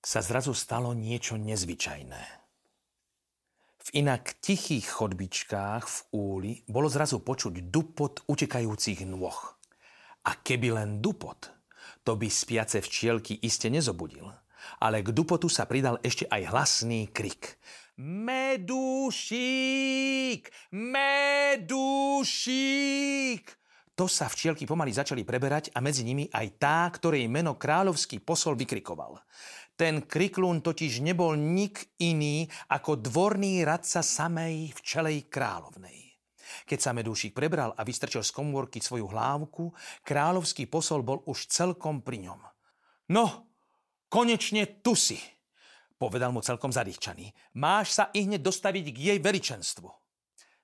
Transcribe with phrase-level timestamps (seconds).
[0.00, 2.40] sa zrazu stalo niečo nezvyčajné.
[3.80, 9.36] V inak tichých chodbičkách v úli bolo zrazu počuť dupot utekajúcich nôh.
[10.28, 11.48] A keby len dupot,
[12.04, 14.28] to by spiace včielky iste nezobudil.
[14.84, 17.56] Ale k dupotu sa pridal ešte aj hlasný krik.
[18.00, 19.32] Medúšik!
[20.72, 21.60] Medúšik!
[24.00, 28.56] To sa včielky pomaly začali preberať a medzi nimi aj tá, ktorej meno kráľovský posol
[28.56, 29.20] vykrikoval.
[29.76, 36.16] Ten kriklún totiž nebol nik iný ako dvorný radca samej včelej kráľovnej.
[36.64, 39.68] Keď sa medúšik prebral a vystrčil z komórky svoju hlávku,
[40.00, 42.40] kráľovský posol bol už celkom pri ňom.
[43.12, 43.52] No,
[44.08, 45.20] konečne tu si,
[46.00, 47.36] povedal mu celkom zadýchčaný.
[47.60, 49.99] Máš sa i hneď dostaviť k jej veličenstvu.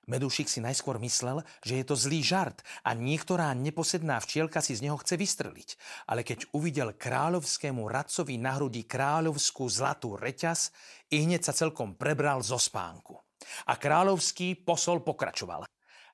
[0.07, 4.87] Medúšik si najskôr myslel, že je to zlý žart a niektorá neposedná včielka si z
[4.87, 5.69] neho chce vystreliť.
[6.07, 10.71] Ale keď uvidel kráľovskému radcovi na hrudi kráľovskú zlatú reťaz,
[11.11, 13.19] i hneď sa celkom prebral zo spánku.
[13.67, 15.67] A kráľovský posol pokračoval.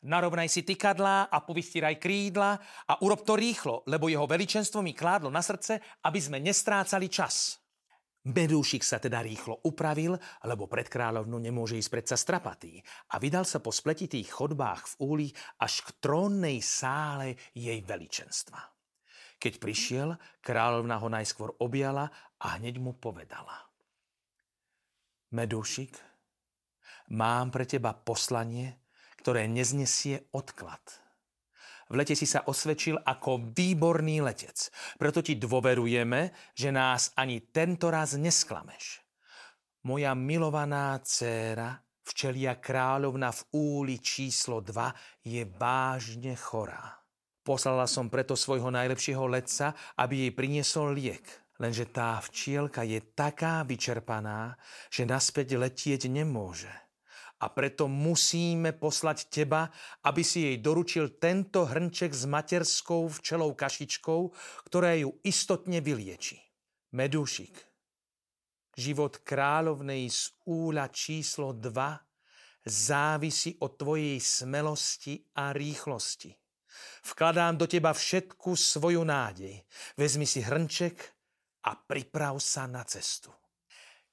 [0.04, 2.58] Narovnaj si tykadlá a povystíraj krídla
[2.90, 7.63] a urob to rýchlo, lebo jeho veličenstvo mi kládlo na srdce, aby sme nestrácali čas.
[8.24, 10.16] Medúšik sa teda rýchlo upravil,
[10.48, 12.80] lebo pred kráľovnu nemôže ísť predsa strapatý
[13.12, 15.28] a vydal sa po spletitých chodbách v úli
[15.60, 18.64] až k trónnej sále jej veličenstva.
[19.44, 22.08] Keď prišiel, kráľovna ho najskôr objala
[22.40, 23.68] a hneď mu povedala.
[25.36, 25.92] Medúšik,
[27.12, 28.80] mám pre teba poslanie,
[29.20, 30.80] ktoré neznesie odklad–
[31.90, 34.72] v lete si sa osvedčil ako výborný letec.
[34.96, 39.04] Preto ti dôverujeme, že nás ani tento raz nesklameš.
[39.84, 41.76] Moja milovaná dcéra,
[42.08, 47.04] včelia kráľovna v úli číslo 2, je vážne chorá.
[47.44, 51.28] Poslala som preto svojho najlepšieho letca, aby jej priniesol liek.
[51.60, 54.56] Lenže tá včielka je taká vyčerpaná,
[54.88, 56.72] že naspäť letieť nemôže
[57.40, 59.68] a preto musíme poslať teba,
[60.06, 64.22] aby si jej doručil tento hrnček s materskou včelou kašičkou,
[64.70, 66.40] ktorá ju istotne vylieči.
[66.94, 67.58] Medúšik,
[68.78, 71.70] život kráľovnej z úľa číslo 2
[72.64, 76.32] závisí od tvojej smelosti a rýchlosti.
[77.04, 79.60] Vkladám do teba všetku svoju nádej.
[80.00, 80.96] Vezmi si hrnček
[81.68, 83.30] a priprav sa na cestu.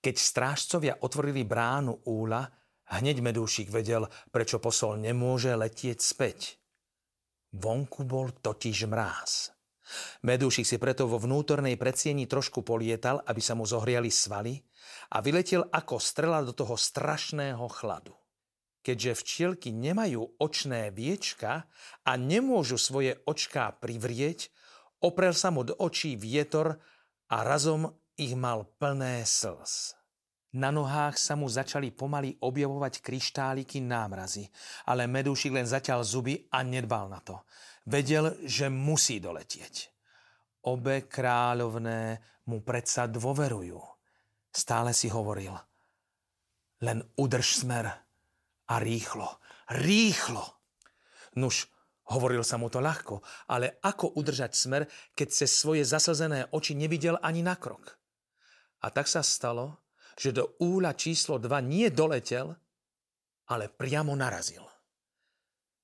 [0.01, 2.43] Keď strážcovia otvorili bránu úla,
[2.91, 6.59] Hneď Medúšik vedel, prečo posol nemôže letieť späť.
[7.55, 9.55] Vonku bol totiž mráz.
[10.23, 14.59] Medúšik si preto vo vnútornej predsieni trošku polietal, aby sa mu zohriali svaly
[15.15, 18.15] a vyletel ako strela do toho strašného chladu.
[18.81, 21.69] Keďže včielky nemajú očné viečka
[22.07, 24.49] a nemôžu svoje očká privrieť,
[25.05, 26.81] oprel sa mu do očí vietor
[27.29, 30.00] a razom ich mal plné slz.
[30.51, 34.51] Na nohách sa mu začali pomaly objavovať kryštáliky námrazy,
[34.91, 37.47] ale medúšik len zatiaľ zuby a nedbal na to.
[37.87, 39.95] Vedel, že musí doletieť.
[40.67, 42.19] Obe kráľovné
[42.51, 43.79] mu predsa dôverujú.
[44.51, 45.55] Stále si hovoril.
[46.83, 47.87] Len udrž smer
[48.67, 49.39] a rýchlo,
[49.71, 50.43] rýchlo.
[51.39, 51.71] Nuž,
[52.11, 54.83] hovoril sa mu to ľahko, ale ako udržať smer,
[55.15, 57.95] keď cez svoje zaslzené oči nevidel ani na krok?
[58.83, 59.79] A tak sa stalo,
[60.21, 62.53] že do úla číslo 2 nie doletel,
[63.49, 64.69] ale priamo narazil.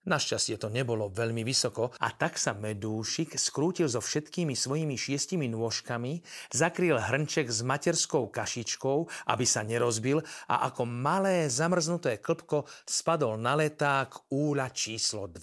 [0.07, 6.23] Našťastie to nebolo veľmi vysoko a tak sa medúšik skrútil so všetkými svojimi šiestimi nôžkami,
[6.55, 13.59] zakryl hrnček s materskou kašičkou, aby sa nerozbil a ako malé zamrznuté klpko spadol na
[13.59, 15.43] leták úla číslo 2.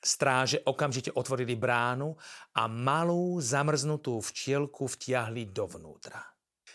[0.00, 2.16] Stráže okamžite otvorili bránu
[2.56, 6.31] a malú zamrznutú včielku vtiahli dovnútra.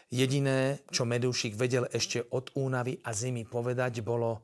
[0.08, 4.40] Jediné, čo Medúšik vedel ešte od únavy a zimy povedať, bolo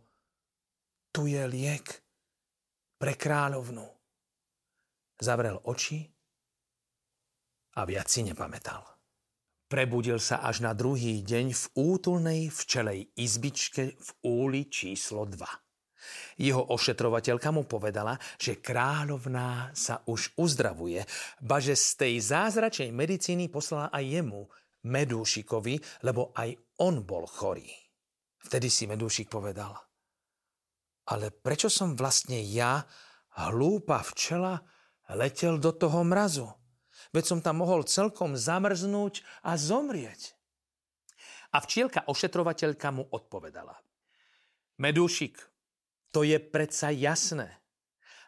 [1.15, 1.87] tu je liek
[2.99, 3.85] pre kráľovnu.
[5.23, 6.03] Zavrel oči
[7.79, 8.83] a viac si nepamätal.
[9.71, 16.43] Prebudil sa až na druhý deň v útulnej včelej izbičke v úli číslo 2.
[16.43, 21.07] Jeho ošetrovateľka mu povedala, že kráľovná sa už uzdravuje,
[21.39, 24.51] ba že z tej zázračnej medicíny poslala aj jemu
[24.83, 27.67] Medúšikovi, lebo aj on bol chorý.
[28.43, 29.71] Vtedy si Medúšik povedal,
[31.07, 32.83] ale prečo som vlastne ja,
[33.35, 34.63] hlúpa včela,
[35.11, 36.47] letel do toho mrazu?
[37.11, 40.35] Veď som tam mohol celkom zamrznúť a zomrieť.
[41.53, 43.75] A včielka ošetrovateľka mu odpovedala.
[44.81, 45.37] Medúšik,
[46.09, 47.61] to je predsa jasné,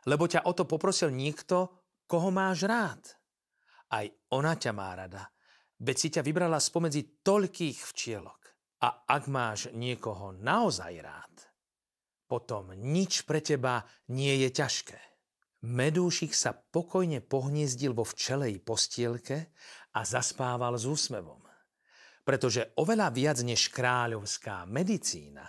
[0.06, 1.74] lebo ťa o to poprosil niekto,
[2.06, 3.02] koho máš rád.
[3.90, 5.26] Aj ona ťa má rada,
[5.80, 8.42] veď si ťa vybrala spomedzi toľkých včielok.
[8.86, 11.36] A ak máš niekoho naozaj rád,
[12.26, 15.00] potom nič pre teba nie je ťažké.
[15.66, 19.50] Medúšik sa pokojne pohniezdil vo včelej postielke
[19.98, 21.42] a zaspával s úsmevom.
[22.26, 25.46] Pretože oveľa viac než kráľovská medicína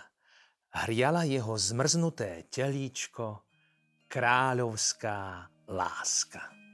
[0.85, 3.45] hriala jeho zmrznuté telíčko
[4.07, 6.66] kráľovská láska.